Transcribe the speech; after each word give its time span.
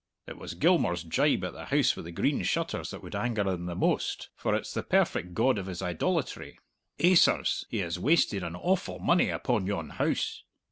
"It 0.25 0.39
was 0.39 0.55
Gilmour's 0.55 1.03
jibe 1.03 1.43
at 1.43 1.53
the 1.53 1.65
House 1.65 1.95
wi' 1.95 2.01
the 2.01 2.11
Green 2.11 2.41
Shutters 2.41 2.89
that 2.89 3.03
would 3.03 3.13
anger 3.13 3.43
him 3.47 3.67
the 3.67 3.75
most, 3.75 4.29
for 4.35 4.55
it's 4.55 4.73
the 4.73 4.81
perfect 4.81 5.35
god 5.35 5.59
of 5.59 5.67
his 5.67 5.83
idolatry. 5.83 6.57
Eh, 6.97 7.13
sirs, 7.13 7.65
he 7.69 7.77
has 7.81 7.99
wasted 7.99 8.41
an 8.41 8.55
awful 8.55 8.97
money 8.97 9.29
upon 9.29 9.67
yon 9.67 9.91
house!" 9.91 10.41